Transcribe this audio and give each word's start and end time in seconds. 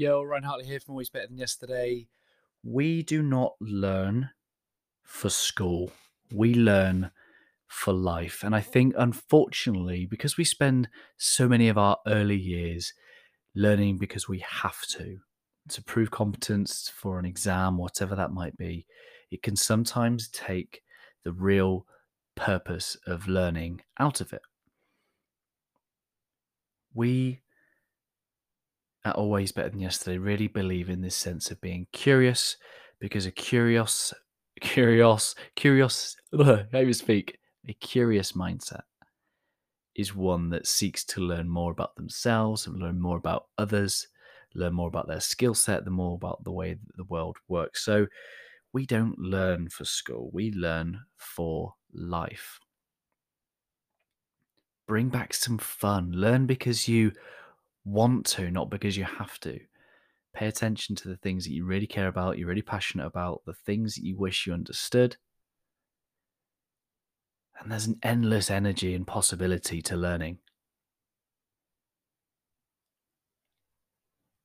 Yo, 0.00 0.22
Ryan 0.22 0.44
Hartley 0.44 0.64
here 0.64 0.78
from 0.78 0.92
Always 0.92 1.10
Better 1.10 1.26
Than 1.26 1.38
Yesterday. 1.38 2.06
We 2.62 3.02
do 3.02 3.20
not 3.20 3.54
learn 3.60 4.30
for 5.02 5.28
school, 5.28 5.90
we 6.32 6.54
learn 6.54 7.10
for 7.66 7.92
life. 7.92 8.44
And 8.44 8.54
I 8.54 8.60
think, 8.60 8.94
unfortunately, 8.96 10.06
because 10.06 10.36
we 10.36 10.44
spend 10.44 10.88
so 11.16 11.48
many 11.48 11.68
of 11.68 11.76
our 11.76 11.96
early 12.06 12.36
years 12.36 12.94
learning 13.56 13.98
because 13.98 14.28
we 14.28 14.38
have 14.48 14.80
to, 14.90 15.18
to 15.70 15.82
prove 15.82 16.12
competence 16.12 16.88
for 16.94 17.18
an 17.18 17.24
exam, 17.24 17.76
whatever 17.76 18.14
that 18.14 18.30
might 18.30 18.56
be, 18.56 18.86
it 19.32 19.42
can 19.42 19.56
sometimes 19.56 20.28
take 20.28 20.82
the 21.24 21.32
real 21.32 21.86
purpose 22.36 22.96
of 23.04 23.26
learning 23.26 23.80
out 23.98 24.20
of 24.20 24.32
it. 24.32 24.42
We 26.94 27.40
at 29.08 29.16
Always 29.16 29.52
Better 29.52 29.70
Than 29.70 29.80
Yesterday 29.80 30.18
really 30.18 30.48
believe 30.48 30.90
in 30.90 31.00
this 31.00 31.16
sense 31.16 31.50
of 31.50 31.60
being 31.60 31.86
curious 31.92 32.56
because 33.00 33.24
a 33.24 33.30
curious, 33.30 34.12
curious, 34.60 35.34
curious, 35.56 36.16
ugh, 36.38 36.66
I 36.72 36.90
speak, 36.92 37.38
a 37.66 37.72
curious 37.72 38.32
mindset 38.32 38.82
is 39.94 40.14
one 40.14 40.50
that 40.50 40.66
seeks 40.66 41.04
to 41.04 41.20
learn 41.20 41.48
more 41.48 41.72
about 41.72 41.96
themselves 41.96 42.66
and 42.66 42.78
learn 42.78 43.00
more 43.00 43.16
about 43.16 43.46
others, 43.56 44.06
learn 44.54 44.74
more 44.74 44.88
about 44.88 45.08
their 45.08 45.20
skill 45.20 45.54
set, 45.54 45.84
the 45.84 45.90
more 45.90 46.14
about 46.14 46.44
the 46.44 46.52
way 46.52 46.74
that 46.74 46.96
the 46.96 47.04
world 47.04 47.38
works. 47.48 47.84
So 47.84 48.06
we 48.72 48.84
don't 48.84 49.18
learn 49.18 49.70
for 49.70 49.86
school, 49.86 50.30
we 50.32 50.52
learn 50.52 51.00
for 51.16 51.74
life. 51.92 52.60
Bring 54.86 55.08
back 55.08 55.34
some 55.34 55.58
fun. 55.58 56.12
Learn 56.12 56.46
because 56.46 56.88
you 56.88 57.12
want 57.88 58.26
to, 58.26 58.50
not 58.50 58.70
because 58.70 58.96
you 58.96 59.04
have 59.04 59.38
to. 59.40 59.58
Pay 60.34 60.46
attention 60.46 60.94
to 60.96 61.08
the 61.08 61.16
things 61.16 61.44
that 61.44 61.52
you 61.52 61.64
really 61.64 61.86
care 61.86 62.08
about, 62.08 62.38
you're 62.38 62.48
really 62.48 62.62
passionate 62.62 63.06
about, 63.06 63.42
the 63.46 63.54
things 63.54 63.94
that 63.94 64.04
you 64.04 64.16
wish 64.16 64.46
you 64.46 64.52
understood. 64.52 65.16
And 67.60 67.72
there's 67.72 67.86
an 67.86 67.98
endless 68.02 68.50
energy 68.50 68.94
and 68.94 69.06
possibility 69.06 69.82
to 69.82 69.96
learning. 69.96 70.38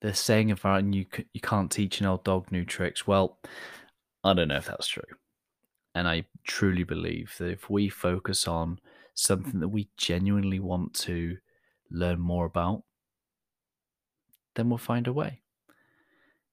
The 0.02 0.14
saying 0.14 0.52
of 0.52 0.66
you 0.94 1.05
you 1.33 1.41
can't 1.41 1.71
teach 1.71 2.02
an 2.02 2.08
old 2.08 2.23
dog 2.23 2.52
new 2.52 2.66
tricks. 2.66 3.08
Well, 3.08 3.39
I 4.23 4.33
don't 4.33 4.49
know 4.49 4.58
if 4.58 4.66
that's 4.66 4.88
true. 4.88 5.03
And 5.95 6.08
I 6.08 6.25
truly 6.44 6.83
believe 6.83 7.36
that 7.38 7.52
if 7.52 7.69
we 7.69 7.88
focus 7.88 8.47
on 8.47 8.80
something 9.14 9.59
that 9.59 9.69
we 9.69 9.89
genuinely 9.95 10.59
want 10.59 10.94
to 10.95 11.38
learn 11.91 12.19
more 12.19 12.45
about, 12.45 12.83
then 14.55 14.69
we'll 14.69 14.77
find 14.77 15.07
a 15.07 15.13
way. 15.13 15.41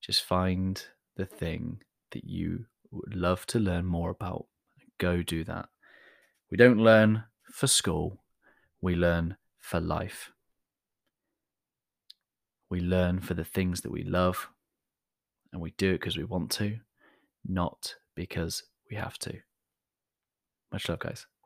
Just 0.00 0.24
find 0.24 0.82
the 1.16 1.26
thing 1.26 1.82
that 2.12 2.24
you 2.24 2.66
would 2.90 3.14
love 3.14 3.46
to 3.46 3.58
learn 3.58 3.84
more 3.84 4.10
about. 4.10 4.46
Go 4.98 5.22
do 5.22 5.44
that. 5.44 5.68
We 6.50 6.56
don't 6.56 6.78
learn 6.78 7.24
for 7.52 7.66
school, 7.66 8.22
we 8.80 8.94
learn 8.94 9.36
for 9.58 9.80
life. 9.80 10.32
We 12.70 12.80
learn 12.80 13.20
for 13.20 13.34
the 13.34 13.44
things 13.44 13.80
that 13.82 13.90
we 13.90 14.04
love, 14.04 14.48
and 15.52 15.60
we 15.60 15.72
do 15.72 15.90
it 15.90 16.00
because 16.00 16.16
we 16.16 16.24
want 16.24 16.50
to, 16.52 16.78
not 17.44 17.94
because 18.14 18.62
we 18.88 18.96
have 18.96 19.18
to. 19.20 19.38
Much 20.72 20.88
love, 20.88 21.00
guys. 21.00 21.26